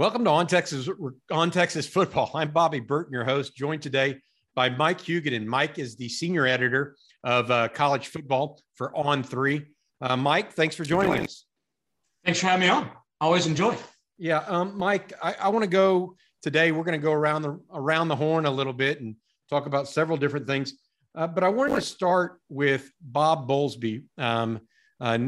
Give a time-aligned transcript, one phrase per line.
[0.00, 0.88] Welcome to On Texas
[1.30, 2.30] On Texas Football.
[2.34, 4.16] I'm Bobby Burton, your host, joined today
[4.54, 5.44] by Mike Huguenin.
[5.44, 9.66] Mike is the senior editor of uh, college football for On Three.
[10.00, 11.44] Uh, Mike, thanks for joining us.
[12.24, 12.90] Thanks for having me on.
[13.20, 13.76] Always enjoy.
[14.16, 16.72] Yeah, um, Mike, I, I want to go today.
[16.72, 19.16] We're going to go around the around the horn a little bit and
[19.50, 20.72] talk about several different things.
[21.14, 24.04] Uh, but I wanted to start with Bob Bowlesby.
[24.16, 24.60] Um,
[24.98, 25.18] uh,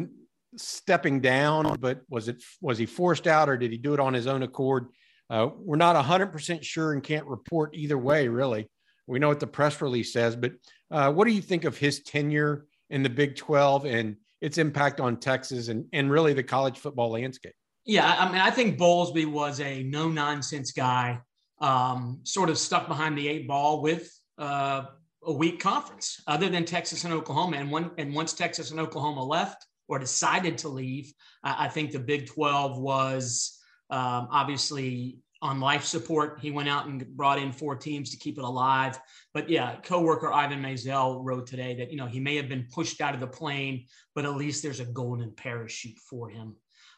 [0.56, 4.14] stepping down, but was it was he forced out or did he do it on
[4.14, 4.86] his own accord?
[5.30, 8.68] Uh, we're not 100% sure and can't report either way, really.
[9.06, 10.52] We know what the press release says, but
[10.90, 15.00] uh, what do you think of his tenure in the Big 12 and its impact
[15.00, 17.54] on Texas and, and really the college football landscape?
[17.84, 21.20] Yeah, I mean, I think Bowlesby was a no nonsense guy,
[21.60, 24.84] um, sort of stuck behind the eight ball with uh,
[25.24, 27.56] a weak conference, other than Texas and Oklahoma.
[27.56, 31.12] And one and once Texas and Oklahoma left, or decided to leave.
[31.42, 33.58] I, I think the Big 12 was
[33.90, 36.38] um, obviously on life support.
[36.40, 38.98] He went out and brought in four teams to keep it alive.
[39.34, 43.00] But yeah, coworker Ivan Maisel wrote today that you know he may have been pushed
[43.00, 46.54] out of the plane, but at least there's a golden parachute for him.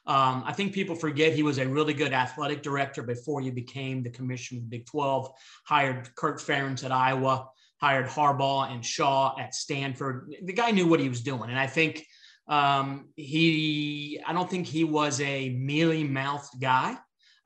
[0.06, 4.02] Um, I think people forget he was a really good athletic director before he became
[4.02, 5.32] the commissioner of the Big 12.
[5.66, 7.48] Hired Kirk Ferentz at Iowa,
[7.80, 10.34] hired Harbaugh and Shaw at Stanford.
[10.42, 12.06] The guy knew what he was doing, and I think
[12.46, 16.92] um, he, I don't think he was a mealy mouthed guy.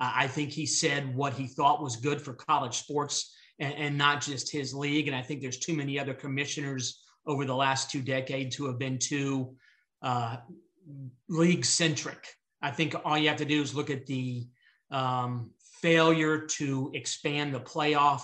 [0.01, 3.99] Uh, I think he said what he thought was good for college sports and, and,
[3.99, 5.09] not just his league.
[5.09, 8.79] And I think there's too many other commissioners over the last two decades who have
[8.79, 9.55] been too
[10.03, 10.37] uh,
[11.29, 12.27] league centric.
[12.63, 14.47] I think all you have to do is look at the
[14.91, 18.23] um, failure to expand the playoff.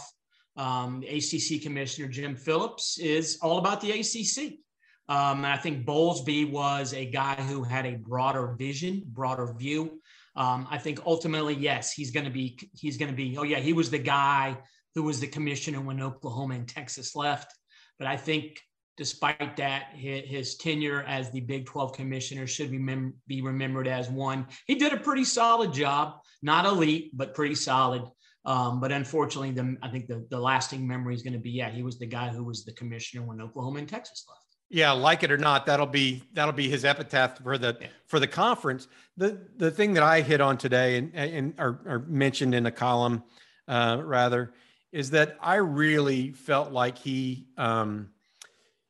[0.56, 4.58] Um, ACC commissioner Jim Phillips is all about the ACC.
[5.08, 10.00] Um, and I think Bowlesby was a guy who had a broader vision, broader view.
[10.36, 13.58] Um, I think ultimately, yes, he's going to be, he's going to be, oh yeah,
[13.58, 14.56] he was the guy
[14.94, 17.52] who was the commissioner when Oklahoma and Texas left.
[17.98, 18.60] But I think
[18.96, 23.88] despite that, his, his tenure as the Big 12 commissioner should be, mem- be remembered
[23.88, 24.46] as one.
[24.66, 28.02] He did a pretty solid job, not elite, but pretty solid.
[28.46, 31.70] Um, but unfortunately, the, I think the, the lasting memory is going to be, yeah,
[31.70, 34.43] he was the guy who was the commissioner when Oklahoma and Texas left.
[34.74, 37.86] Yeah, like it or not, that'll be that'll be his epitaph for the yeah.
[38.06, 38.88] for the conference.
[39.16, 42.72] The the thing that I hit on today and and or, or mentioned in a
[42.72, 43.22] column,
[43.68, 44.52] uh, rather,
[44.90, 48.10] is that I really felt like he um,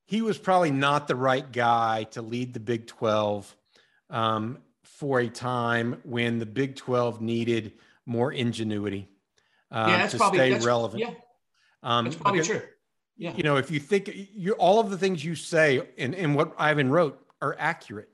[0.07, 3.55] he was probably not the right guy to lead the Big Twelve
[4.09, 7.75] um, for a time when the Big Twelve needed
[8.07, 9.07] more ingenuity
[9.71, 11.03] uh, yeah, to probably, stay relevant.
[11.03, 11.11] Yeah,
[11.83, 12.63] um, that's probably true
[13.17, 13.33] yeah.
[13.37, 16.55] You know, if you think you all of the things you say and, and what
[16.59, 18.09] Ivan wrote are accurate.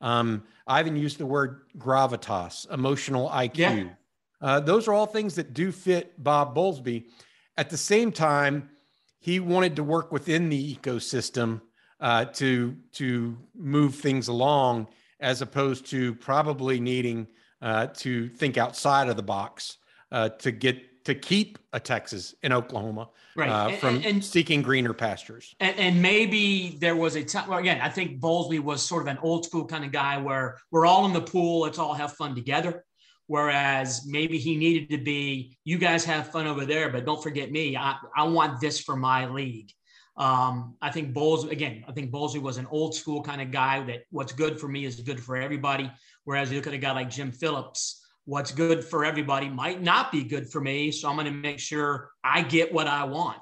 [0.00, 3.58] Um, Ivan used the word gravitas, emotional IQ.
[3.58, 3.84] Yeah.
[4.40, 7.06] Uh, those are all things that do fit Bob Bowlesby.
[7.56, 8.70] At the same time,
[9.18, 11.60] he wanted to work within the ecosystem
[12.00, 14.86] uh, to to move things along,
[15.20, 17.26] as opposed to probably needing
[17.60, 19.78] uh, to think outside of the box
[20.12, 23.48] uh, to get to keep a Texas in Oklahoma right.
[23.48, 25.54] uh, from and, and, seeking greener pastures.
[25.58, 29.08] And, and, maybe there was a time, well, again, I think Bowlesby was sort of
[29.08, 32.12] an old school kind of guy where we're all in the pool, let's all have
[32.12, 32.84] fun together.
[33.26, 37.50] Whereas maybe he needed to be, you guys have fun over there, but don't forget
[37.50, 37.74] me.
[37.74, 39.72] I, I want this for my league.
[40.18, 43.82] Um, I think Bowles, again, I think Bowlesby was an old school kind of guy
[43.84, 45.90] that what's good for me is good for everybody.
[46.24, 50.12] Whereas you look at a guy like Jim Phillips, what's good for everybody might not
[50.12, 50.92] be good for me.
[50.92, 53.40] So I'm going to make sure I get what I want.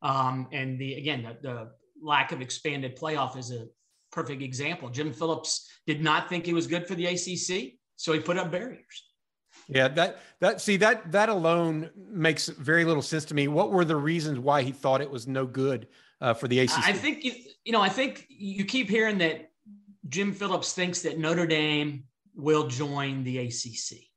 [0.00, 3.66] Um, and the again, the, the, lack of expanded playoff is a
[4.12, 4.88] perfect example.
[4.88, 8.52] Jim Phillips did not think it was good for the ACC, so he put up
[8.52, 9.10] barriers.
[9.68, 13.48] Yeah, that that see that that alone makes very little sense to me.
[13.48, 15.88] What were the reasons why he thought it was no good
[16.20, 16.78] uh, for the ACC?
[16.86, 17.32] I think you,
[17.64, 19.50] you know I think you keep hearing that
[20.08, 22.04] Jim Phillips thinks that Notre Dame
[22.36, 24.07] will join the ACC.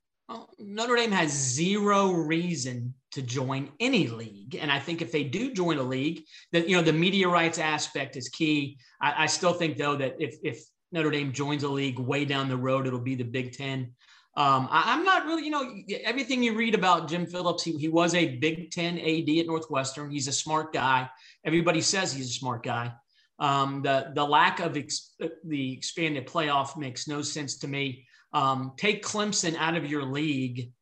[0.58, 4.56] Notre Dame has zero reason to join any league.
[4.56, 7.58] And I think if they do join a league, that you know the media rights
[7.58, 8.78] aspect is key.
[9.00, 12.48] I, I, still think though that if if Notre Dame joins a league way down
[12.48, 13.92] the road, it'll be the Big Ten.
[14.34, 15.74] Um, I, am not really, you know,
[16.04, 20.10] everything you read about Jim Phillips, he, he was a Big Ten AD at Northwestern.
[20.10, 21.10] He's a smart guy.
[21.44, 22.92] Everybody says he's a smart guy.
[23.38, 25.14] Um, the the lack of ex,
[25.44, 28.06] the expanded playoff makes no sense to me.
[28.32, 30.72] Um, take Clemson out of your league,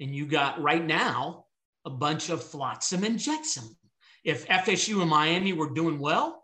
[0.00, 1.46] and you got right now
[1.84, 3.76] a bunch of flotsam and jetsam.
[4.24, 6.42] If FSU and Miami were doing well,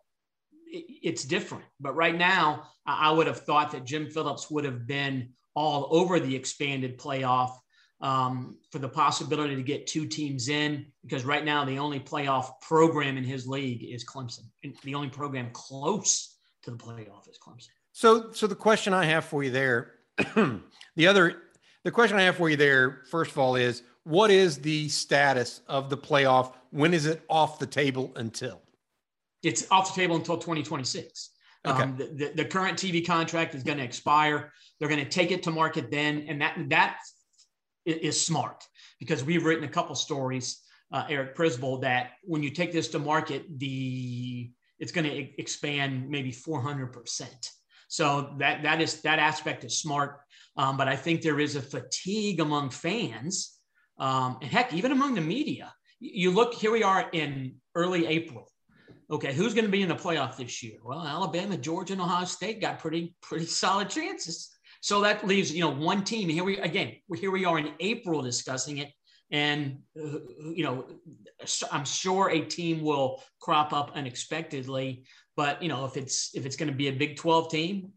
[0.71, 1.65] it's different.
[1.81, 6.21] But right now, I would have thought that Jim Phillips would have been all over
[6.21, 7.57] the expanded playoff.
[8.03, 12.49] um, for the possibility to get two teams in because right now the only playoff
[12.61, 14.45] program in his league is Clemson.
[14.65, 17.69] And the only program close to the playoff is Clemson.
[17.93, 19.93] So, so the question I have for you there,
[20.97, 21.43] the other,
[21.85, 25.61] the question I have for you there, first of all, is what is the status
[25.69, 26.55] of the playoff?
[26.71, 28.61] When is it off the table until?
[29.43, 31.31] It's off the table until 2026.
[31.65, 31.83] Okay.
[31.83, 34.53] Um, the, the, current TV contract is going to expire.
[34.79, 36.97] They're going to take it to market then, and that that
[37.85, 38.65] is smart
[38.99, 40.61] because we've written a couple stories,
[40.93, 44.51] uh, Eric Prisbell, that when you take this to market, the
[44.81, 47.51] it's going to expand maybe 400 percent.
[47.93, 50.21] So that that is that aspect is smart.
[50.57, 53.59] Um, but I think there is a fatigue among fans,
[53.99, 55.73] um, and heck, even among the media.
[56.01, 58.49] You look here, we are in early April
[59.13, 60.79] Okay, who's going to be in the playoff this year?
[60.83, 64.49] Well, Alabama, Georgia, and Ohio State got pretty pretty solid chances.
[64.81, 66.31] So that leaves you know one team.
[66.31, 68.91] Here we again here we are in April discussing it,
[69.33, 70.85] and you know
[71.73, 75.05] I'm sure a team will crop up unexpectedly.
[75.35, 77.93] But you know if it's if it's going to be a Big 12 team,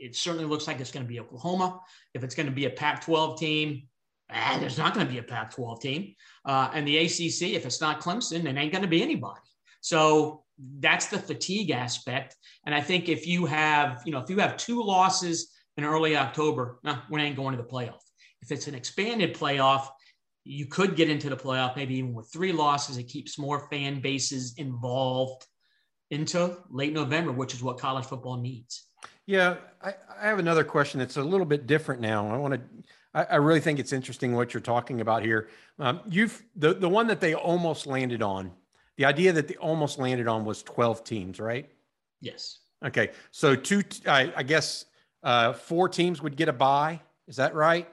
[0.00, 1.80] it certainly looks like it's going to be Oklahoma.
[2.14, 3.82] If it's going to be a Pac-12 team,
[4.30, 6.14] ah, there's not going to be a Pac-12 team.
[6.44, 9.40] Uh, and the ACC, if it's not Clemson, it ain't going to be anybody.
[9.80, 10.44] So
[10.78, 12.36] that's the fatigue aspect.
[12.64, 16.16] And I think if you have, you know, if you have two losses in early
[16.16, 18.00] October, no, we ain't going to the playoff.
[18.42, 19.88] If it's an expanded playoff,
[20.48, 22.96] you could get into the playoff maybe even with three losses.
[22.96, 25.46] It keeps more fan bases involved
[26.10, 28.84] into late November, which is what college football needs.
[29.26, 32.32] Yeah, I, I have another question that's a little bit different now.
[32.32, 32.60] I want to.
[33.14, 35.48] I, I really think it's interesting what you're talking about here.
[35.78, 38.52] Um, you've the the one that they almost landed on
[38.98, 41.70] the idea that they almost landed on was 12 teams, right?
[42.20, 42.58] Yes.
[42.84, 43.12] Okay.
[43.30, 44.84] So two, I, I guess
[45.22, 47.00] uh, four teams would get a buy.
[47.28, 47.88] Is that right?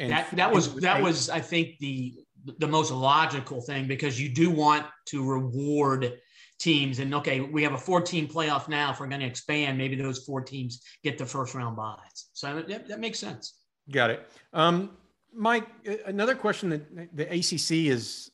[0.00, 2.14] And that, that was, that was, I think the,
[2.58, 6.18] the most logical thing because you do want to reward
[6.58, 8.90] teams and okay, we have a four team playoff now.
[8.90, 12.28] If we're going to expand, maybe those four teams get the first round buys.
[12.32, 13.54] So that, that makes sense.
[13.90, 14.30] Got it.
[14.52, 14.90] Um,
[15.34, 15.66] Mike,
[16.06, 18.30] another question that the ACC is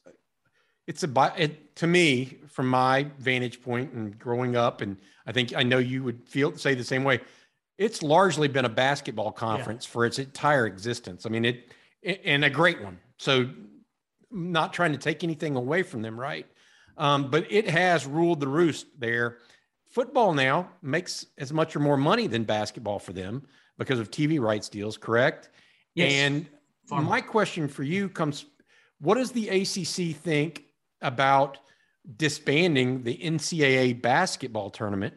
[0.86, 4.96] it's a it, to me from my vantage point and growing up and
[5.26, 7.20] i think i know you would feel say the same way
[7.78, 9.92] it's largely been a basketball conference yeah.
[9.92, 13.48] for its entire existence i mean it, it, and a great one so
[14.30, 16.46] not trying to take anything away from them right
[16.98, 19.38] um, but it has ruled the roost there
[19.90, 23.42] football now makes as much or more money than basketball for them
[23.78, 25.50] because of tv rights deals correct
[25.94, 26.12] yes.
[26.12, 26.48] and
[26.86, 27.28] Far my more.
[27.28, 28.46] question for you comes
[29.00, 30.64] what does the acc think
[31.02, 31.58] about
[32.16, 35.14] disbanding the NCAA basketball tournament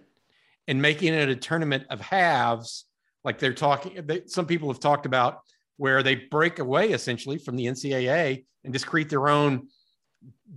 [0.70, 2.86] and making it a tournament of halves,
[3.24, 4.06] like they're talking.
[4.06, 5.40] They, some people have talked about
[5.78, 9.68] where they break away essentially from the NCAA and just create their own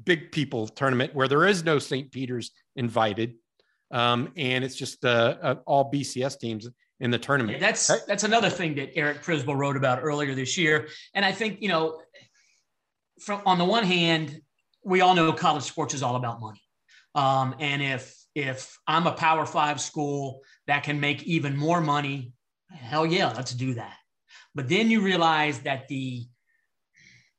[0.05, 2.13] big people tournament where there is no St.
[2.13, 3.37] Peter's invited,
[3.91, 6.69] um, and it's just uh, uh, all BCS teams
[7.01, 7.59] in the tournament.
[7.59, 11.63] That's that's another thing that Eric Prisbell wrote about earlier this year, and I think
[11.63, 12.03] you know,
[13.19, 14.43] from on the one hand,
[14.85, 16.61] we all know college sports is all about money.
[17.15, 22.33] Um, and if if I'm a Power Five school that can make even more money,
[22.71, 23.97] hell yeah, let's do that.
[24.55, 26.25] But then you realize that the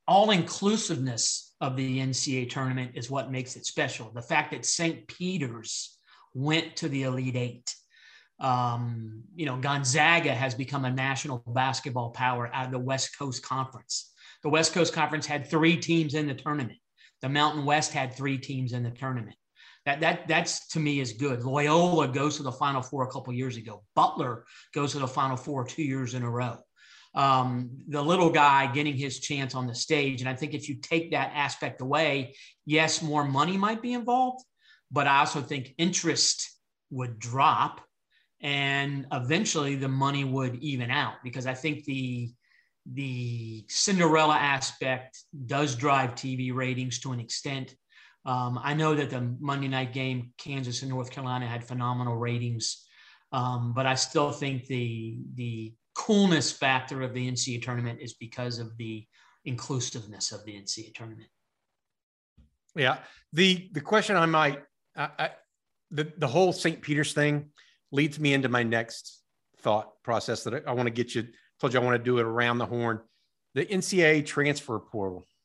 [0.07, 4.12] all inclusiveness of the NCAA tournament is what makes it special.
[4.13, 5.07] The fact that St.
[5.07, 5.97] Peter's
[6.33, 7.75] went to the Elite Eight.
[8.39, 13.43] Um, you know, Gonzaga has become a national basketball power out of the West Coast
[13.43, 14.12] Conference.
[14.41, 16.79] The West Coast Conference had three teams in the tournament.
[17.21, 19.38] The Mountain West had three teams in the tournament.
[19.85, 21.43] That that that's to me is good.
[21.43, 23.83] Loyola goes to the Final Four a couple years ago.
[23.95, 26.57] Butler goes to the Final Four two years in a row.
[27.15, 30.75] Um, the little guy getting his chance on the stage, and I think if you
[30.75, 32.35] take that aspect away,
[32.65, 34.43] yes, more money might be involved,
[34.89, 36.49] but I also think interest
[36.89, 37.81] would drop,
[38.41, 42.31] and eventually the money would even out because I think the
[42.85, 47.75] the Cinderella aspect does drive TV ratings to an extent.
[48.25, 52.85] Um, I know that the Monday night game, Kansas and North Carolina, had phenomenal ratings,
[53.31, 58.59] um, but I still think the the coolness factor of the NCAA tournament is because
[58.59, 59.05] of the
[59.45, 61.29] inclusiveness of the NCAA tournament.
[62.75, 62.99] Yeah,
[63.33, 64.63] the the question I might
[64.95, 65.29] I, I,
[65.91, 66.81] the the whole St.
[66.81, 67.49] Peter's thing
[67.91, 69.21] leads me into my next
[69.59, 71.27] thought process that I, I want to get you
[71.59, 72.99] told you I want to do it around the horn.
[73.53, 75.25] The NCAA transfer portal.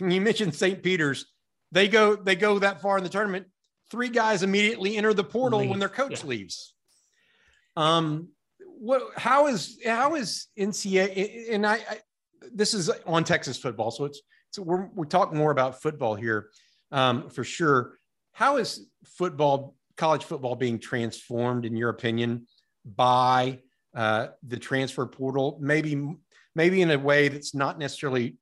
[0.00, 0.82] You mentioned St.
[0.82, 1.24] Peter's.
[1.72, 3.46] They go they go that far in the tournament.
[3.90, 5.70] Three guys immediately enter the portal Leave.
[5.70, 6.28] when their coach yeah.
[6.28, 6.74] leaves.
[7.76, 8.28] Um,
[8.78, 9.02] what?
[9.16, 11.52] How is how is NCAA?
[11.52, 11.98] And I, I
[12.52, 14.20] this is on Texas football, so it's
[14.50, 16.50] so we're we're talking more about football here
[16.92, 17.98] um, for sure.
[18.32, 22.46] How is football, college football, being transformed in your opinion
[22.84, 23.60] by
[23.94, 25.58] uh, the transfer portal?
[25.60, 26.16] Maybe
[26.54, 28.36] maybe in a way that's not necessarily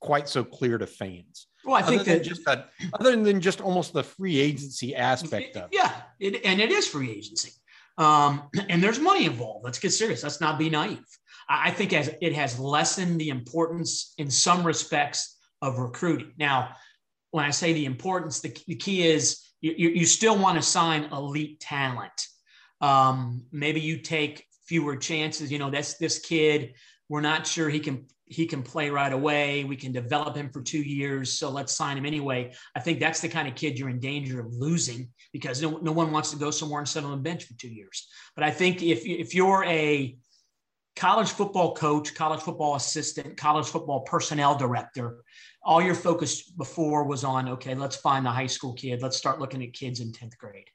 [0.00, 1.46] quite so clear to fans.
[1.64, 5.64] Well, I think that just that, other than just almost the free agency aspect of
[5.64, 5.68] it.
[5.72, 7.52] Yeah, it, and it is free agency.
[7.98, 9.64] Um, and there's money involved.
[9.64, 10.22] Let's get serious.
[10.22, 11.04] Let's not be naive.
[11.48, 16.32] I think as it has lessened the importance in some respects of recruiting.
[16.38, 16.70] Now,
[17.32, 21.04] when I say the importance, the, the key is you, you, still want to sign
[21.04, 22.28] elite talent.
[22.80, 25.50] Um, maybe you take fewer chances.
[25.50, 26.74] You know, that's this kid.
[27.08, 29.64] We're not sure he can he can play right away.
[29.64, 31.32] We can develop him for two years.
[31.32, 32.52] So let's sign him anyway.
[32.74, 35.92] I think that's the kind of kid you're in danger of losing because no, no
[35.92, 38.08] one wants to go somewhere and sit on the bench for two years.
[38.34, 40.16] But I think if, if you're a
[40.96, 45.22] college football coach, college football assistant, college football personnel director,
[45.62, 49.00] all your focus before was on, okay, let's find the high school kid.
[49.00, 50.68] Let's start looking at kids in 10th grade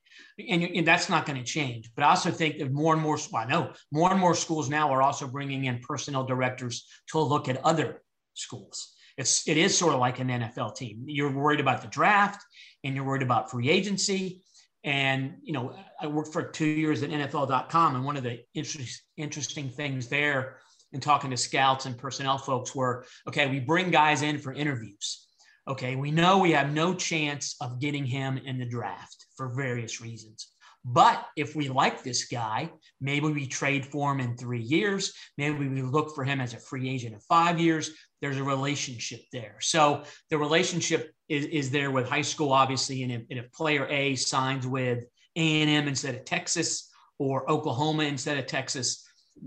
[0.48, 1.92] and, and that's not going to change.
[1.96, 4.70] But I also think that more and more, well, I know more and more schools
[4.70, 8.02] now are also bringing in personnel directors to look at other
[8.34, 8.94] schools.
[9.18, 11.04] It's it is sort of like an NFL team.
[11.06, 12.44] You're worried about the draft,
[12.84, 14.44] and you're worried about free agency.
[14.86, 19.02] And you know, I worked for two years at NFL.com, and one of the interest,
[19.18, 20.60] interesting things there
[20.94, 25.28] in talking to scouts and personnel folks were, okay, we bring guys in for interviews.
[25.68, 30.01] Okay, we know we have no chance of getting him in the draft for various
[30.01, 30.50] reasons.
[30.84, 32.69] But if we like this guy,
[33.00, 35.13] maybe we trade for him in three years.
[35.38, 37.91] Maybe we look for him as a free agent in five years.
[38.19, 39.55] There's a relationship there.
[39.62, 43.03] So the relationship is, is there with high school, obviously.
[43.03, 45.05] And if, and if player A signs with
[45.38, 49.05] A&M instead of Texas or Oklahoma instead of Texas,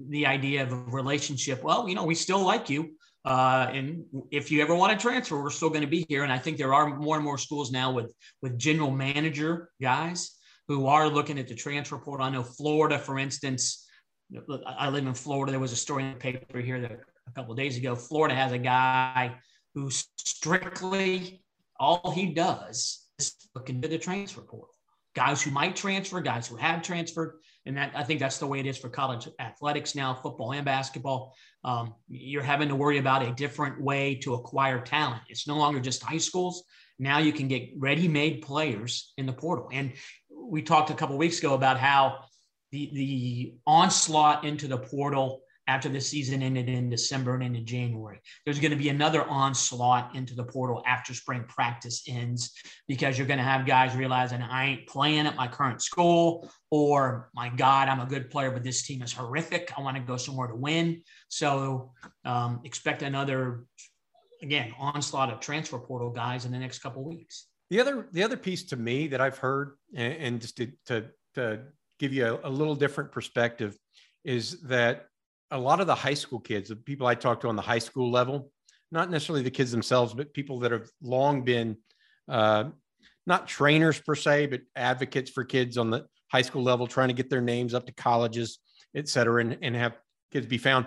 [0.08, 2.94] the idea of a relationship, well, you know, we still like you.
[3.24, 6.24] Uh, and if you ever want to transfer, we're still going to be here.
[6.24, 10.36] And I think there are more and more schools now with with general manager guys
[10.68, 12.26] who are looking at the transfer portal.
[12.26, 13.86] I know Florida, for instance.
[14.66, 15.52] I live in Florida.
[15.52, 17.94] There was a story in the paper here that a couple days ago.
[17.94, 19.34] Florida has a guy
[19.74, 21.42] who strictly
[21.78, 24.70] all he does is look into the transfer portal.
[25.14, 28.58] Guys who might transfer, guys who have transferred, and that I think that's the way
[28.60, 31.34] it is for college athletics now, football and basketball.
[31.64, 35.22] Um, you're having to worry about a different way to acquire talent.
[35.28, 36.64] It's no longer just high schools.
[36.98, 39.68] Now you can get ready-made players in the portal.
[39.72, 39.92] And
[40.30, 42.24] we talked a couple weeks ago about how
[42.72, 45.42] the the onslaught into the portal
[45.72, 48.20] after the season ended in December and into January.
[48.44, 52.52] There's going to be another onslaught into the portal after spring practice ends
[52.86, 57.30] because you're going to have guys realizing I ain't playing at my current school, or
[57.34, 59.72] my God, I'm a good player, but this team is horrific.
[59.74, 61.02] I want to go somewhere to win.
[61.28, 61.92] So
[62.26, 63.64] um, expect another,
[64.42, 67.46] again, onslaught of transfer portal guys in the next couple weeks.
[67.70, 71.06] The other, the other piece to me that I've heard, and, and just to, to,
[71.36, 71.60] to
[71.98, 73.78] give you a, a little different perspective,
[74.22, 75.06] is that
[75.52, 77.78] a lot of the high school kids, the people I talk to on the high
[77.78, 78.50] school level,
[78.90, 81.76] not necessarily the kids themselves, but people that have long been
[82.28, 82.64] uh,
[83.26, 87.14] not trainers per se, but advocates for kids on the high school level, trying to
[87.14, 88.58] get their names up to colleges,
[88.96, 89.96] et cetera, and, and have
[90.32, 90.86] kids be found.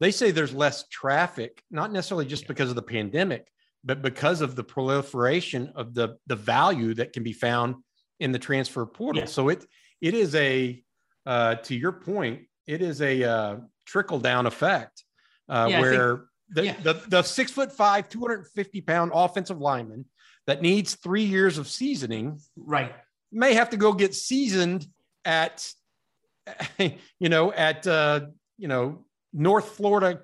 [0.00, 3.46] They say there's less traffic, not necessarily just because of the pandemic,
[3.84, 7.76] but because of the proliferation of the the value that can be found
[8.18, 9.20] in the transfer portal.
[9.20, 9.26] Yeah.
[9.26, 9.64] So it
[10.00, 10.82] it is a
[11.26, 13.56] uh, to your point, it is a uh,
[13.90, 15.04] trickle down effect
[15.48, 16.20] uh, yeah, where think,
[16.50, 16.76] the, yeah.
[16.82, 20.04] the, the six foot five, 250 pound offensive lineman
[20.46, 22.92] that needs three years of seasoning, right,
[23.32, 24.86] may have to go get seasoned
[25.24, 25.68] at,
[26.78, 28.20] you know, at, uh,
[28.58, 30.20] you know, North Florida,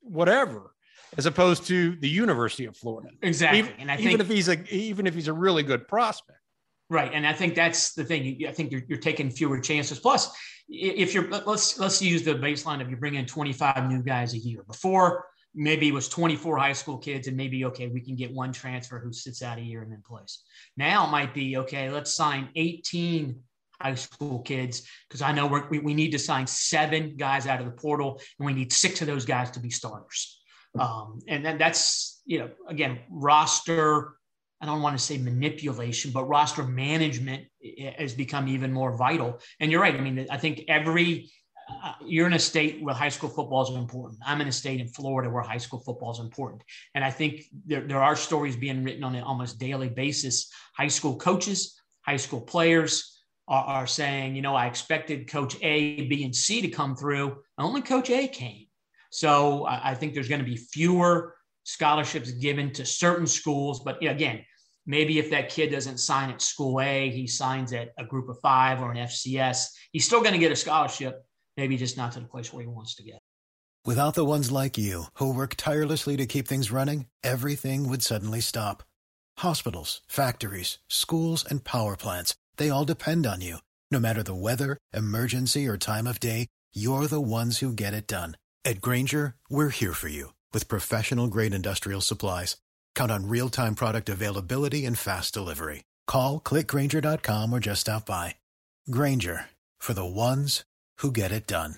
[0.00, 0.74] whatever,
[1.16, 3.10] as opposed to the University of Florida.
[3.22, 3.60] Exactly.
[3.60, 6.38] Even, and I think, even if he's a, even if he's a really good prospect.
[6.90, 8.44] Right, and I think that's the thing.
[8.48, 10.00] I think you're, you're taking fewer chances.
[10.00, 10.28] Plus,
[10.68, 14.38] if you're let's let's use the baseline of you bring in 25 new guys a
[14.38, 14.64] year.
[14.66, 18.52] Before, maybe it was 24 high school kids, and maybe okay, we can get one
[18.52, 20.40] transfer who sits out a year and then plays.
[20.76, 21.90] Now it might be okay.
[21.90, 23.40] Let's sign 18
[23.80, 27.66] high school kids because I know we we need to sign seven guys out of
[27.66, 30.40] the portal, and we need six of those guys to be starters.
[30.76, 34.16] Um, and then that's you know again roster
[34.60, 37.46] I don't want to say manipulation, but roster management
[37.96, 39.40] has become even more vital.
[39.58, 39.94] And you're right.
[39.94, 41.30] I mean, I think every
[41.82, 44.20] uh, you're in a state where high school football is important.
[44.26, 46.62] I'm in a state in Florida where high school football is important.
[46.94, 50.50] And I think there, there are stories being written on an almost daily basis.
[50.76, 56.08] High school coaches, high school players are, are saying, you know, I expected coach A,
[56.08, 57.38] B, and C to come through.
[57.58, 58.66] Only coach A came.
[59.10, 63.80] So I, I think there's going to be fewer scholarships given to certain schools.
[63.80, 64.44] But again,
[64.90, 68.38] maybe if that kid doesn't sign at school A, he signs at a group of
[68.40, 71.24] five or an FCS, he's still going to get a scholarship,
[71.56, 73.20] maybe just not to the place where he wants to get.
[73.86, 78.40] Without the ones like you who work tirelessly to keep things running, everything would suddenly
[78.40, 78.82] stop.
[79.38, 83.58] Hospitals, factories, schools, and power plants, they all depend on you.
[83.90, 88.06] No matter the weather, emergency, or time of day, you're the ones who get it
[88.06, 88.36] done.
[88.64, 92.56] At Grainger, we're here for you with professional grade industrial supplies.
[93.00, 95.84] Count on real time product availability and fast delivery.
[96.06, 98.34] Call clickgrainger.com or just stop by.
[98.90, 99.46] Grainger
[99.78, 100.64] for the ones
[100.98, 101.76] who get it done.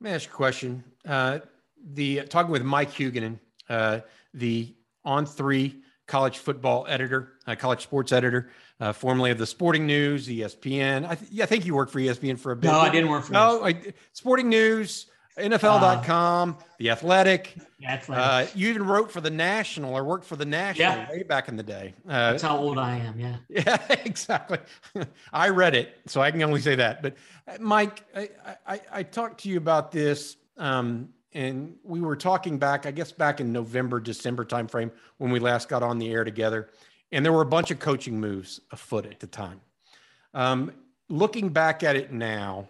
[0.00, 0.82] Let me ask you a question.
[1.06, 1.38] Uh,
[1.80, 3.38] the talking with Mike Huguenin,
[3.68, 4.00] uh,
[4.34, 4.74] the
[5.04, 8.50] on three college football editor, uh, college sports editor,
[8.80, 11.08] uh, formerly of the Sporting News, ESPN.
[11.08, 12.66] I, th- yeah, I think you worked for ESPN for a bit.
[12.66, 13.32] No, I didn't work for.
[13.32, 13.80] No, I,
[14.12, 15.06] Sporting News,
[15.38, 17.56] NFL.com, uh, The Athletic.
[17.84, 18.24] Athletic.
[18.24, 21.10] Uh, you even wrote for the National or worked for the National yeah.
[21.10, 21.94] way back in the day.
[22.06, 23.18] Uh, That's how old I am.
[23.18, 23.36] Yeah.
[23.48, 24.58] Yeah, exactly.
[25.32, 27.02] I read it, so I can only say that.
[27.02, 27.16] But
[27.46, 28.30] uh, Mike, I,
[28.66, 30.36] I, I talked to you about this.
[30.56, 35.38] Um, and we were talking back, I guess back in November, December timeframe when we
[35.38, 36.70] last got on the air together.
[37.12, 39.60] And there were a bunch of coaching moves afoot at the time.
[40.34, 40.72] Um,
[41.08, 42.68] looking back at it now,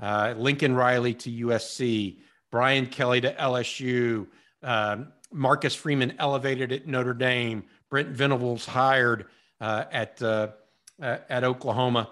[0.00, 2.18] uh, Lincoln Riley to USC,
[2.50, 4.26] Brian Kelly to LSU,
[4.62, 9.26] um, Marcus Freeman elevated at Notre Dame, Brent Venables hired
[9.60, 10.48] uh, at uh,
[11.00, 12.10] at Oklahoma.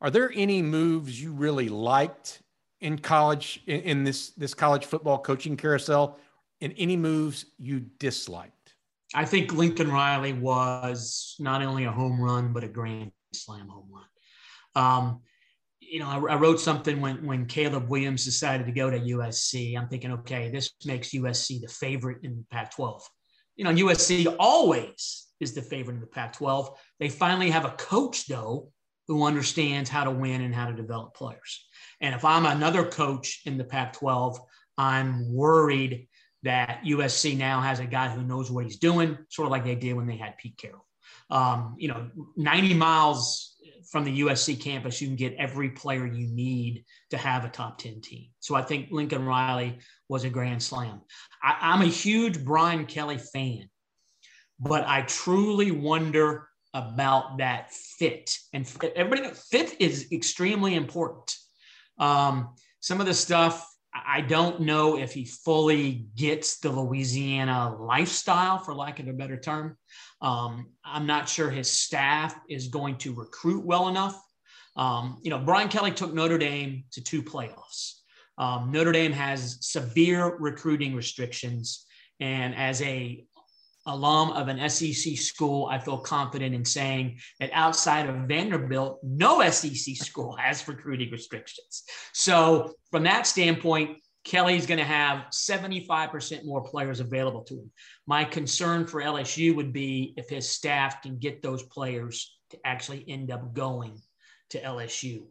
[0.00, 2.42] Are there any moves you really liked
[2.80, 6.18] in college in, in this this college football coaching carousel?
[6.62, 8.74] And any moves you disliked?
[9.14, 13.88] I think Lincoln Riley was not only a home run but a grand slam home
[13.90, 14.04] run.
[14.74, 15.20] Um,
[15.90, 19.76] you know, I, I, wrote something when when Caleb Williams decided to go to USC.
[19.76, 23.02] I'm thinking, okay, this makes USC the favorite in Pac-12.
[23.56, 26.76] You know, USC always is the favorite in the Pac-12.
[27.00, 28.70] They finally have a coach though
[29.08, 31.66] who understands how to win and how to develop players.
[32.00, 34.38] And if I'm another coach in the Pac-12,
[34.78, 36.08] I'm worried
[36.44, 39.74] that USC now has a guy who knows what he's doing, sort of like they
[39.74, 40.86] did when they had Pete Carroll.
[41.28, 43.49] Um, you know, 90 miles
[43.90, 47.78] from the USC campus, you can get every player you need to have a top
[47.78, 48.26] 10 team.
[48.40, 51.00] So I think Lincoln Riley was a grand slam.
[51.42, 53.68] I, am a huge Brian Kelly fan,
[54.58, 58.36] but I truly wonder about that fit.
[58.52, 61.34] And everybody fit is extremely important.
[61.98, 68.58] Um, some of the stuff I don't know if he fully gets the Louisiana lifestyle,
[68.58, 69.76] for lack of a better term.
[70.22, 74.20] Um, I'm not sure his staff is going to recruit well enough.
[74.76, 77.94] Um, you know, Brian Kelly took Notre Dame to two playoffs.
[78.38, 81.86] Um, Notre Dame has severe recruiting restrictions,
[82.20, 83.24] and as a
[83.86, 89.48] alum of an SEC school, I feel confident in saying that outside of Vanderbilt, no
[89.50, 91.84] SEC school has recruiting restrictions.
[92.12, 97.72] So, from that standpoint, Kelly's going to have 75% more players available to him.
[98.06, 103.04] My concern for LSU would be if his staff can get those players to actually
[103.08, 103.98] end up going
[104.50, 105.24] to LSU.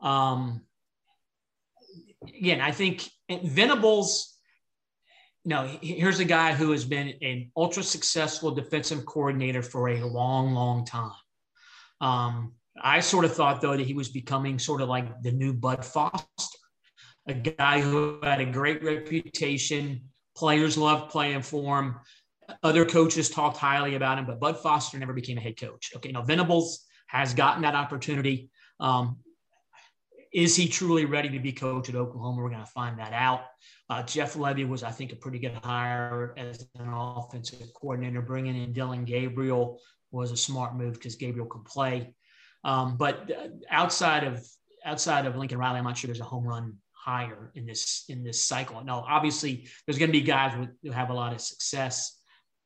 [0.00, 0.62] Um,
[2.26, 4.38] again, I think Venables
[5.44, 10.52] no, here's a guy who has been an ultra successful defensive coordinator for a long,
[10.52, 11.12] long time.
[12.00, 15.52] Um, I sort of thought, though, that he was becoming sort of like the new
[15.52, 16.58] Bud Foster,
[17.26, 20.02] a guy who had a great reputation.
[20.36, 21.96] Players loved playing for him.
[22.62, 25.92] Other coaches talked highly about him, but Bud Foster never became a head coach.
[25.96, 28.50] Okay, now Venables has gotten that opportunity.
[28.78, 29.18] Um,
[30.32, 32.40] is he truly ready to be coach at Oklahoma?
[32.40, 33.42] We're going to find that out.
[33.88, 38.22] Uh, Jeff Lebby was, I think, a pretty good hire as an offensive coordinator.
[38.22, 39.80] Bringing in Dillon Gabriel
[40.12, 42.14] was a smart move because Gabriel can play.
[42.62, 44.46] Um, but uh, outside of
[44.84, 48.22] outside of Lincoln Riley, I'm not sure there's a home run hire in this in
[48.22, 48.82] this cycle.
[48.84, 52.20] No, obviously there's going to be guys who have a lot of success,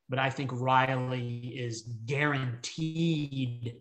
[0.07, 3.77] but I think Riley is guaranteed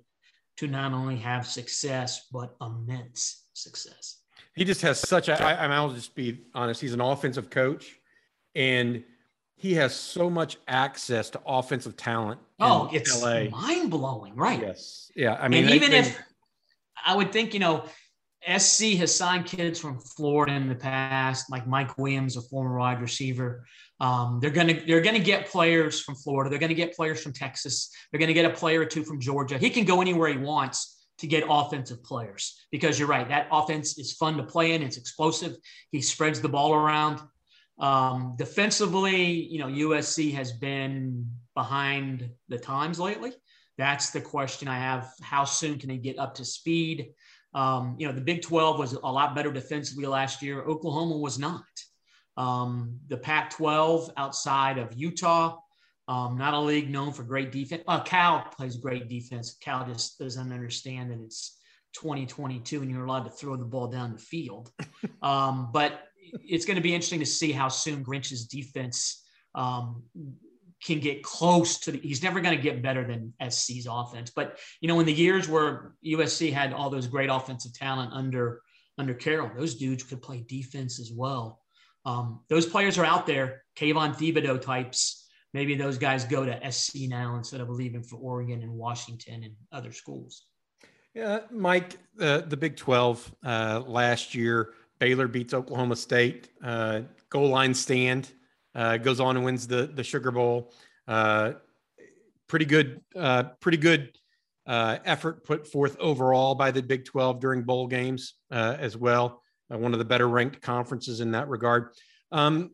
[0.57, 4.19] to not only have success but immense success.
[4.55, 5.43] He just has such a.
[5.43, 6.81] I, I'll just be honest.
[6.81, 7.97] He's an offensive coach,
[8.55, 9.03] and
[9.57, 12.41] he has so much access to offensive talent.
[12.61, 13.45] Oh, it's LA.
[13.45, 14.61] mind blowing, right?
[14.61, 15.35] Yes, yeah.
[15.41, 16.21] I mean, and even if
[17.05, 17.85] I would think, you know,
[18.59, 23.01] SC has signed kids from Florida in the past, like Mike Williams, a former wide
[23.01, 23.65] receiver.
[24.01, 26.51] Um, they're gonna they're gonna get players from Florida.
[26.51, 27.91] They're gonna get players from Texas.
[28.11, 29.57] They're gonna get a player or two from Georgia.
[29.57, 33.29] He can go anywhere he wants to get offensive players because you're right.
[33.29, 34.83] That offense is fun to play in.
[34.83, 35.57] It's explosive.
[35.91, 37.21] He spreads the ball around.
[37.79, 43.33] Um, defensively, you know, USC has been behind the times lately.
[43.79, 45.13] That's the question I have.
[45.21, 47.13] How soon can they get up to speed?
[47.55, 50.63] Um, you know, the Big 12 was a lot better defensively last year.
[50.63, 51.65] Oklahoma was not.
[52.37, 55.59] Um, the Pac 12 outside of Utah,
[56.07, 57.83] um, not a league known for great defense.
[57.89, 59.57] Uh, Cal plays great defense.
[59.61, 61.59] Cal just doesn't understand that it's
[61.95, 64.71] 2022 and you're allowed to throw the ball down the field.
[65.23, 66.01] Um, but
[66.45, 69.23] it's going to be interesting to see how soon Grinch's defense
[69.55, 70.03] um,
[70.85, 74.31] can get close to the, he's never going to get better than SC's offense.
[74.35, 78.61] But, you know, in the years where USC had all those great offensive talent under,
[78.99, 81.61] under Carroll, those dudes could play defense as well.
[82.05, 85.24] Um, those players are out there, Kayvon Thibodeaux types.
[85.55, 89.55] Maybe those guys go to SC now instead of leaving for Oregon and Washington and
[89.73, 90.47] other schools.
[91.15, 97.49] Yeah, Mike, the the Big 12 uh, last year, Baylor beats Oklahoma State, uh, goal
[97.49, 98.31] line stand
[98.75, 100.73] uh, goes on and wins the the Sugar Bowl.
[101.07, 101.53] Uh,
[102.49, 104.11] pretty good, uh, pretty good
[104.67, 109.43] uh, effort put forth overall by the Big 12 during bowl games uh, as well.
[109.73, 111.91] Uh, one of the better ranked conferences in that regard.
[112.33, 112.71] Um,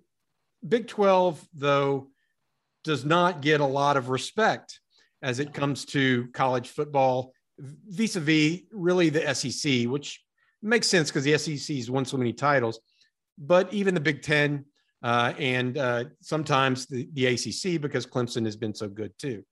[0.67, 2.09] Big 12, though,
[2.85, 4.81] does not get a lot of respect
[5.23, 10.23] as it comes to college football vis-a-vis really the SEC, which
[10.63, 12.81] makes sense because the SEC has won so many titles.
[13.39, 14.65] But even the Big Ten
[15.03, 19.45] uh, and uh, sometimes the, the ACC because Clemson has been so good too.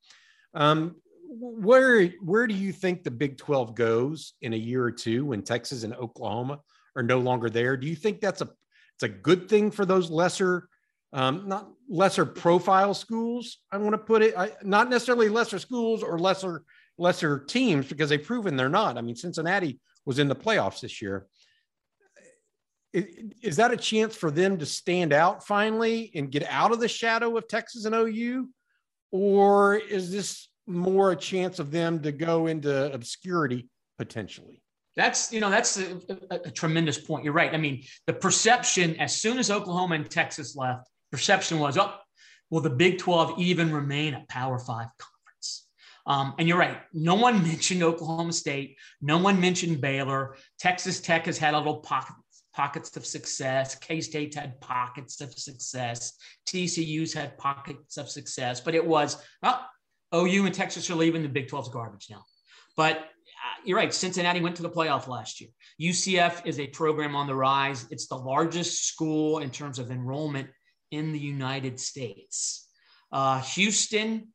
[0.54, 0.96] Um,
[1.30, 5.42] where where do you think the Big 12 goes in a year or two when
[5.42, 6.60] Texas and Oklahoma
[6.96, 7.76] are no longer there?
[7.76, 8.48] Do you think that's a
[8.94, 10.68] it's a good thing for those lesser
[11.12, 13.58] um, not lesser profile schools?
[13.72, 16.64] I want to put it I, not necessarily lesser schools or lesser
[16.98, 18.98] lesser teams because they've proven they're not.
[18.98, 21.26] I mean, Cincinnati was in the playoffs this year
[22.94, 26.88] is that a chance for them to stand out finally and get out of the
[26.88, 28.48] shadow of Texas and OU?
[29.10, 33.68] Or is this more a chance of them to go into obscurity
[33.98, 34.62] potentially?
[34.96, 37.24] That's you know that's a, a, a, tremendous point.
[37.24, 37.54] You're right.
[37.54, 41.94] I mean, the perception as soon as Oklahoma and Texas left, perception was, oh,
[42.50, 45.66] will the Big 12 even remain a Power Five conference?
[46.06, 46.78] Um, and you're right.
[46.92, 48.76] No one mentioned Oklahoma State.
[49.00, 50.36] No one mentioned Baylor.
[50.58, 52.14] Texas Tech has had a little pocket
[52.54, 53.76] pockets of success.
[53.76, 56.14] K State had pockets of success.
[56.48, 59.64] TCU's had pockets of success, but it was, oh,
[60.12, 62.24] OU and Texas are leaving the Big 12's garbage now.
[62.76, 63.94] But uh, you're right.
[63.94, 65.50] Cincinnati went to the playoff last year.
[65.80, 67.86] UCF is a program on the rise.
[67.90, 70.48] It's the largest school in terms of enrollment
[70.90, 72.68] in the United States.
[73.12, 74.28] Uh, Houston,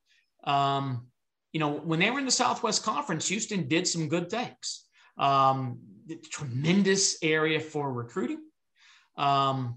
[0.43, 1.07] um,
[1.51, 4.85] you know, when they were in the Southwest Conference, Houston did some good things.
[5.17, 5.79] Um,
[6.31, 8.41] tremendous area for recruiting.
[9.17, 9.75] Um,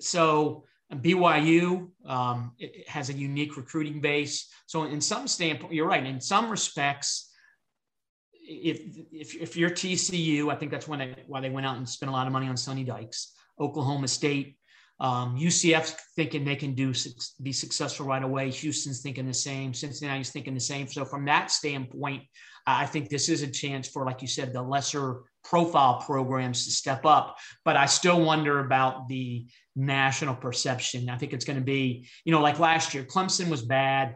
[0.00, 2.52] so BYU um,
[2.88, 4.50] has a unique recruiting base.
[4.66, 6.04] So in some standpoint, you're right.
[6.04, 7.30] In some respects,
[8.32, 8.80] if,
[9.12, 12.10] if, if you're TCU, I think that's when they, why they went out and spent
[12.10, 13.32] a lot of money on Sonny Dykes.
[13.60, 14.56] Oklahoma State,
[15.02, 16.94] um, UCF's thinking they can do
[17.42, 18.50] be successful right away.
[18.50, 19.74] Houston's thinking the same.
[19.74, 20.86] Cincinnati's thinking the same.
[20.86, 22.22] So from that standpoint,
[22.68, 26.70] I think this is a chance for, like you said, the lesser profile programs to
[26.70, 27.36] step up.
[27.64, 31.10] But I still wonder about the national perception.
[31.10, 34.14] I think it's going to be, you know, like last year, Clemson was bad,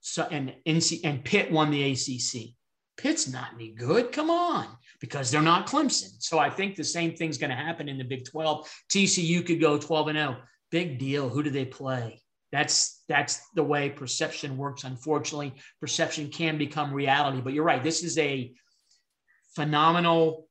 [0.00, 2.54] so and NC and Pitt won the ACC.
[2.96, 4.12] Pitt's not any good.
[4.12, 4.66] Come on,
[5.00, 6.10] because they're not Clemson.
[6.18, 8.70] So I think the same thing's going to happen in the Big 12.
[8.90, 10.36] TCU could go 12 and 0.
[10.70, 11.28] Big deal.
[11.28, 12.22] Who do they play?
[12.52, 14.84] That's that's the way perception works.
[14.84, 17.40] Unfortunately, perception can become reality.
[17.40, 17.82] But you're right.
[17.82, 18.52] This is a
[19.54, 20.48] phenomenal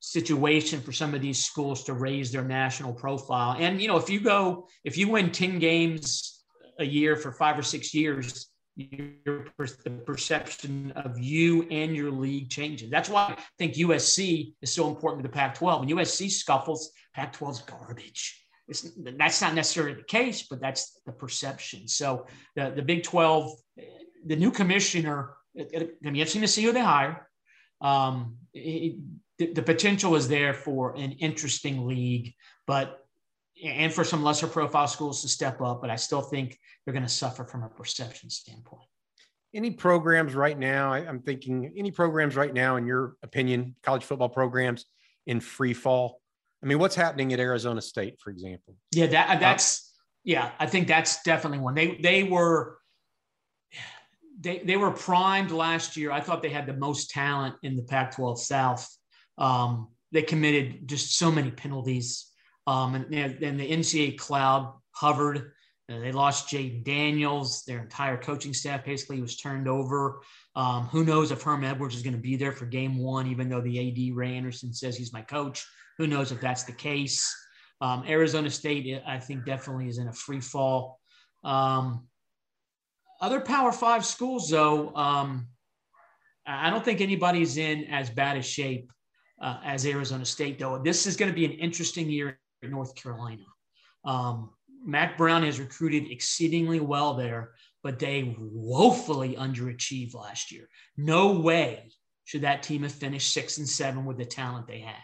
[0.00, 3.56] situation for some of these schools to raise their national profile.
[3.58, 6.44] And you know, if you go, if you win 10 games
[6.78, 8.48] a year for five or six years,
[8.78, 12.90] your the perception of you and your league changes.
[12.90, 15.80] That's why I think USC is so important to the Pac-12.
[15.80, 18.44] When USC scuffles, Pac-12 is garbage.
[18.68, 21.88] It's, that's not necessarily the case, but that's the perception.
[21.88, 23.50] So the, the Big 12,
[24.26, 27.28] the new commissioner, going to be interesting to see who they hire.
[27.80, 28.96] Um, it,
[29.38, 32.34] the, the potential is there for an interesting league,
[32.66, 33.00] but
[33.62, 37.06] and for some lesser profile schools to step up, but I still think they're going
[37.06, 38.88] to suffer from a perception standpoint.
[39.54, 40.92] Any programs right now?
[40.92, 44.84] I, am thinking any programs right now, in your opinion, college football programs
[45.26, 46.20] in free fall
[46.62, 48.74] I mean, what's happening at Arizona State, for example?
[48.92, 49.92] Yeah, that uh, that's
[50.24, 51.74] yeah, I think that's definitely one.
[51.74, 52.78] They they were
[54.40, 56.10] they they were primed last year.
[56.10, 58.88] I thought they had the most talent in the Pac-12 South.
[59.36, 62.26] Um, they committed just so many penalties,
[62.68, 65.52] um, and, and the NCAA cloud hovered.
[65.88, 67.64] And they lost Jayden Daniels.
[67.64, 70.20] Their entire coaching staff basically was turned over.
[70.54, 73.48] Um, who knows if Herm Edwards is going to be there for game one, even
[73.48, 75.66] though the AD Ray Anderson says he's my coach.
[75.96, 77.34] Who knows if that's the case?
[77.80, 81.00] Um, Arizona State, I think, definitely is in a free fall.
[81.44, 82.06] Um,
[83.22, 85.48] other Power Five schools, though, um,
[86.46, 88.92] I don't think anybody's in as bad a shape
[89.40, 90.78] uh, as Arizona State, though.
[90.78, 93.44] This is going to be an interesting year North Carolina.
[94.04, 94.50] Um,
[94.84, 100.68] Mack Brown has recruited exceedingly well there, but they woefully underachieved last year.
[100.96, 101.90] No way
[102.24, 104.94] should that team have finished six and seven with the talent they had.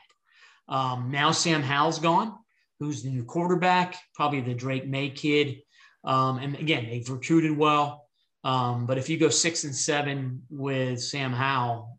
[0.69, 2.35] Um, now Sam Howell's gone,
[2.81, 5.59] who's the new quarterback, probably the Drake Maye kid.
[6.05, 8.07] Um, and again, they've recruited well.
[8.45, 11.99] Um, but if you go six and seven with Sam Howell,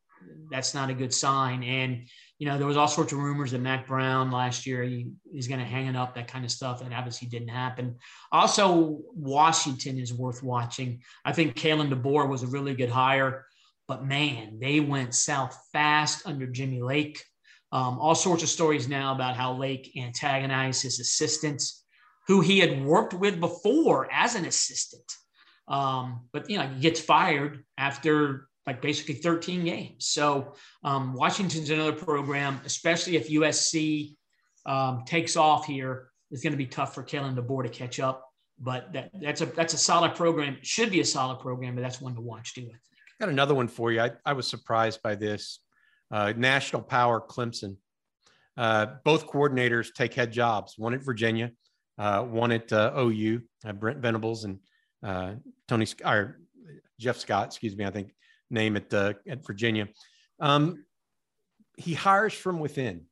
[0.51, 1.63] that's not a good sign.
[1.63, 5.11] And you know, there was all sorts of rumors that Mack Brown last year he,
[5.31, 6.81] he's going to hang it up, that kind of stuff.
[6.81, 7.95] That obviously didn't happen.
[8.31, 11.01] Also, Washington is worth watching.
[11.23, 13.45] I think Kalen DeBoer was a really good hire,
[13.87, 17.23] but man, they went south fast under Jimmy Lake.
[17.71, 21.85] Um, all sorts of stories now about how Lake antagonized his assistants,
[22.27, 25.09] who he had worked with before as an assistant.
[25.67, 30.07] Um, but you know, he gets fired after like basically 13 games.
[30.07, 34.15] So um, Washington's another program, especially if USC
[34.65, 36.09] um, takes off here.
[36.31, 38.23] It's going to be tough for Kalen DeBoer to catch up.
[38.59, 40.57] But that, that's a that's a solid program.
[40.61, 42.61] should be a solid program, but that's one to watch too.
[42.61, 42.79] I think.
[43.19, 44.01] Got another one for you.
[44.01, 45.59] I, I was surprised by this.
[46.11, 47.77] Uh, National Power Clemson.
[48.57, 50.75] Uh, both coordinators take head jobs.
[50.77, 51.51] One at Virginia,
[51.97, 53.41] uh, one at uh, OU.
[53.65, 54.59] Uh, Brent Venables and
[55.03, 55.33] uh,
[55.67, 56.39] Tony or
[56.99, 57.85] Jeff Scott, excuse me.
[57.85, 58.13] I think
[58.49, 59.87] name at uh, at Virginia.
[60.39, 60.85] Um,
[61.77, 63.05] he hires from within.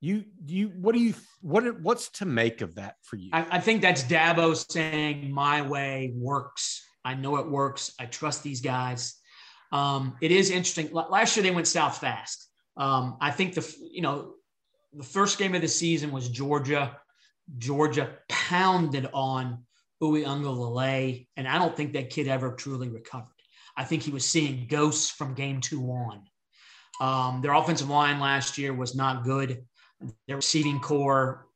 [0.00, 3.30] You you what do you what what's to make of that for you?
[3.32, 6.82] I, I think that's Dabo saying my way works.
[7.04, 7.92] I know it works.
[8.00, 9.14] I trust these guys.
[9.72, 10.90] Um, it is interesting.
[10.92, 12.48] Last year they went south fast.
[12.76, 14.34] Um, I think the you know
[14.94, 16.96] the first game of the season was Georgia.
[17.58, 19.64] Georgia pounded on
[20.02, 23.26] Uiagalelei, and I don't think that kid ever truly recovered.
[23.80, 26.22] I think he was seeing ghosts from game two on.
[27.00, 29.64] Um, their offensive line last year was not good.
[30.28, 31.46] Their receiving corps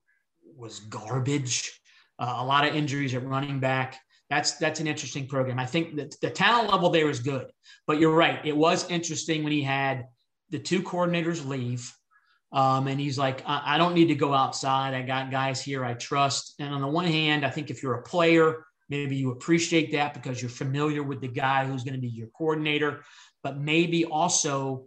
[0.57, 1.79] was garbage.
[2.19, 4.01] Uh, a lot of injuries at running back.
[4.31, 5.59] That's that's an interesting program.
[5.59, 7.53] I think that the talent level there is good,
[7.87, 8.41] but you're right.
[8.43, 10.07] It was interesting when he had
[10.49, 11.93] the two coordinators leave,
[12.53, 14.95] um, and he's like, I, I don't need to go outside.
[14.95, 16.55] I got guys here I trust.
[16.59, 20.14] And on the one hand, I think if you're a player Maybe you appreciate that
[20.14, 23.03] because you're familiar with the guy who's going to be your coordinator,
[23.42, 24.87] but maybe also,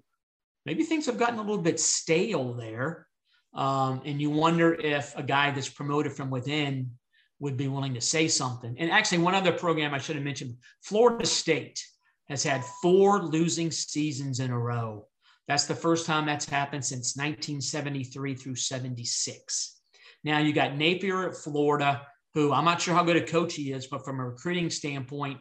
[0.65, 3.07] maybe things have gotten a little bit stale there.
[3.53, 6.91] Um, and you wonder if a guy that's promoted from within
[7.39, 8.75] would be willing to say something.
[8.77, 11.83] And actually, one other program I should have mentioned Florida State
[12.29, 15.07] has had four losing seasons in a row.
[15.47, 19.79] That's the first time that's happened since 1973 through 76.
[20.23, 22.01] Now you got Napier at Florida
[22.33, 25.39] who I'm not sure how good a coach he is, but from a recruiting standpoint,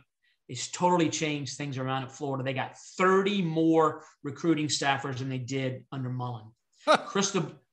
[0.48, 2.44] it's totally changed things around at Florida.
[2.44, 6.52] They got 30 more recruiting staffers than they did under Mullen.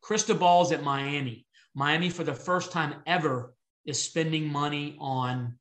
[0.02, 1.46] Cristobal's at Miami.
[1.76, 3.54] Miami, for the first time ever,
[3.86, 5.58] is spending money on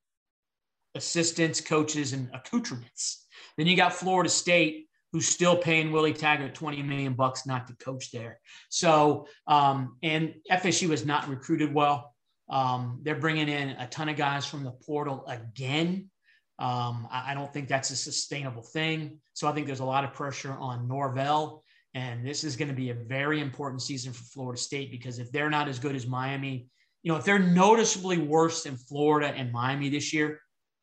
[0.94, 3.26] assistants, coaches, and accoutrements.
[3.56, 7.74] Then you got Florida State, who's still paying Willie Taggart 20 million bucks not to
[7.76, 8.40] coach there.
[8.70, 12.14] So, um, and FSU has not recruited well.
[12.48, 16.11] Um, they're bringing in a ton of guys from the portal again.
[16.59, 19.18] Um, I, I, don't think that's a sustainable thing.
[19.33, 21.64] So I think there's a lot of pressure on Norvell.
[21.94, 25.33] And this is going to be a very important season for Florida State because if
[25.33, 26.68] they're not as good as Miami,
[27.02, 30.40] you know, if they're noticeably worse than Florida and Miami this year,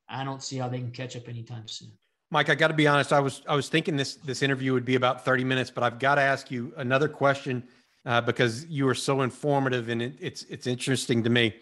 [0.08, 1.92] I don't see how they can catch up anytime soon.
[2.32, 3.12] Mike, I got to be honest.
[3.12, 5.98] I was I was thinking this this interview would be about 30 minutes, but I've
[5.98, 7.64] got to ask you another question
[8.06, 11.56] uh, because you are so informative and it, it's it's interesting to me.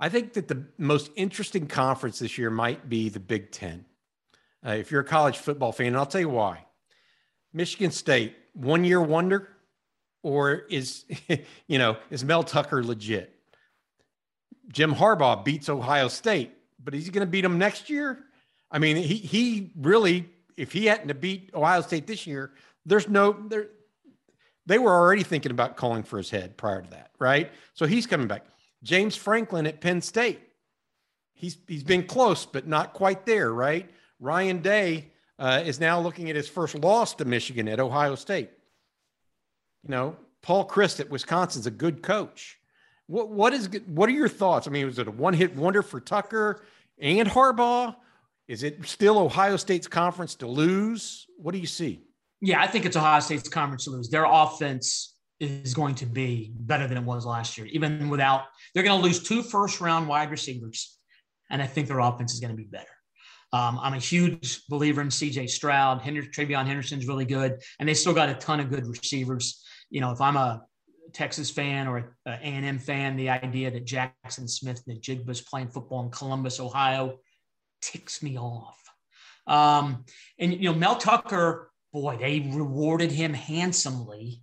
[0.00, 3.84] I think that the most interesting conference this year might be the Big Ten.
[4.66, 6.64] Uh, if you're a college football fan, and I'll tell you why.
[7.52, 9.48] Michigan State, one year wonder,
[10.22, 11.04] or is
[11.66, 13.30] you know is Mel Tucker legit?
[14.72, 18.24] Jim Harbaugh beats Ohio State, but is he going to beat them next year?
[18.70, 22.52] I mean, he he really, if he hadn't to beat Ohio State this year,
[22.86, 23.68] there's no there
[24.66, 27.50] they were already thinking about calling for his head prior to that, right?
[27.74, 28.44] So he's coming back.
[28.82, 30.40] James Franklin at Penn State.
[31.32, 33.90] He's he's been close, but not quite there, right?
[34.20, 38.50] Ryan Day uh, is now looking at his first loss to Michigan at Ohio State.
[39.82, 42.58] You know, Paul Chryst at Wisconsin's a good coach.
[43.06, 44.66] What what is what are your thoughts?
[44.66, 46.62] I mean, was it a one hit wonder for Tucker
[46.98, 47.96] and Harbaugh?
[48.46, 51.26] Is it still Ohio State's conference to lose?
[51.38, 52.00] What do you see?
[52.40, 54.08] Yeah, I think it's Ohio State's conference to lose.
[54.08, 58.44] Their offense is going to be better than it was last year, even without.
[58.74, 60.98] They're going to lose two first round wide receivers,
[61.50, 62.86] and I think their offense is going to be better.
[63.52, 66.02] Um, I'm a huge believer in CJ Stroud.
[66.02, 69.64] Henry, TreVeyon Henderson's really good, and they still got a ton of good receivers.
[69.90, 70.62] You know, if I'm a
[71.12, 76.58] Texas fan or a A&M fan, the idea that Jackson Smith-Njigba's playing football in Columbus,
[76.58, 77.20] Ohio,
[77.80, 78.78] ticks me off.
[79.46, 80.04] Um,
[80.38, 84.42] and you know, Mel Tucker, boy, they rewarded him handsomely.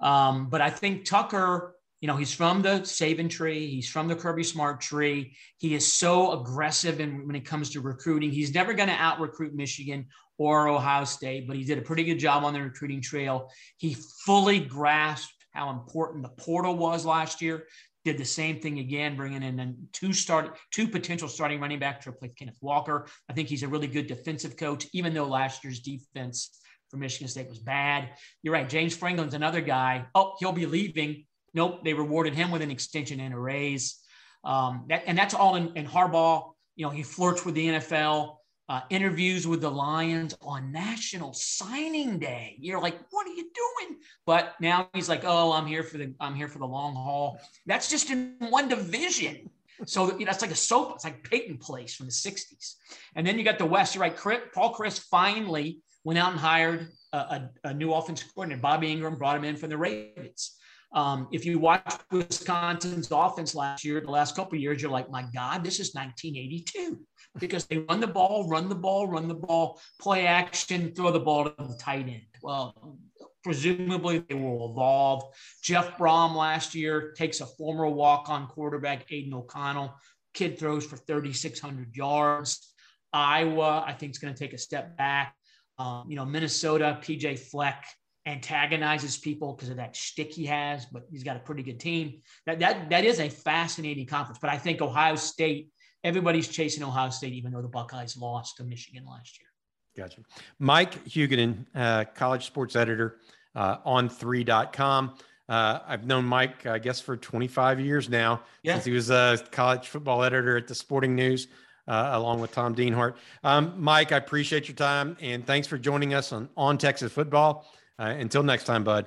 [0.00, 4.14] Um, but I think Tucker, you know, he's from the Saban tree, he's from the
[4.14, 5.34] Kirby Smart tree.
[5.56, 8.30] He is so aggressive in, when it comes to recruiting.
[8.30, 10.06] He's never going to out recruit Michigan
[10.38, 13.50] or Ohio State, but he did a pretty good job on the recruiting trail.
[13.78, 17.64] He fully grasped how important the portal was last year.
[18.04, 22.10] Did the same thing again, bringing in two start, two potential starting running back to
[22.10, 23.06] replace Kenneth Walker.
[23.28, 26.59] I think he's a really good defensive coach, even though last year's defense
[26.90, 28.10] for Michigan State was bad.
[28.42, 28.68] You're right.
[28.68, 30.06] James Franklin's another guy.
[30.14, 31.24] Oh, he'll be leaving.
[31.54, 33.98] Nope, they rewarded him with an extension and a raise.
[34.44, 36.52] Um, that, and that's all in, in Harbaugh.
[36.76, 38.36] You know, he flirts with the NFL
[38.68, 42.56] uh, interviews with the Lions on National Signing Day.
[42.60, 43.98] You're like, what are you doing?
[44.26, 47.40] But now he's like, oh, I'm here for the I'm here for the long haul.
[47.66, 49.50] That's just in one division.
[49.86, 50.92] So you know, it's like a soap.
[50.94, 52.74] It's like Peyton Place from the '60s.
[53.16, 53.96] And then you got the West.
[53.96, 54.52] You're right.
[54.54, 58.60] Paul Chryst finally went out and hired a, a, a new offensive coordinator.
[58.60, 60.56] Bobby Engram brought him in from the Ravens.
[60.92, 65.24] Um, if you watch Wisconsin's offense last year, the last couple years, you're like, my
[65.32, 67.00] God, this is 1982
[67.38, 71.20] because they run the ball, run the ball, run the ball, play action, throw the
[71.20, 72.22] ball to the tight end.
[72.42, 72.98] Well,
[73.44, 75.32] presumably they will evolve.
[75.62, 79.94] Jeff Brohm last year takes a former walk-on quarterback, Aidan O'Connell.
[80.34, 82.72] Kid throws for 3,600 yards.
[83.12, 85.34] Iowa, I think, is going to take a step back.
[85.80, 87.86] Um, you know, Minnesota, PJ Fleck
[88.26, 92.20] antagonizes people because of that shtick he has, but he's got a pretty good team.
[92.44, 94.38] That that that is a fascinating conference.
[94.38, 95.70] But I think Ohio State
[96.04, 99.48] everybody's chasing Ohio State, even though the Buckeyes lost to Michigan last year.
[99.96, 100.22] Gotcha.
[100.58, 103.18] Mike Huguenin, uh, college sports editor
[103.54, 105.14] uh, On3.com.
[105.48, 108.74] Uh, I've known Mike, I guess, for 25 years now, yeah.
[108.74, 111.48] since he was a college football editor at the Sporting News,
[111.90, 113.16] uh, along with Tom Dienhart.
[113.42, 117.66] Um, Mike, I appreciate your time and thanks for joining us on On Texas Football.
[117.98, 119.06] Uh, until next time, bud.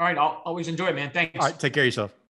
[0.00, 0.18] All right.
[0.18, 1.10] I'll always enjoy it, man.
[1.10, 1.38] Thanks.
[1.38, 1.58] All right.
[1.58, 2.14] Take care of yourself.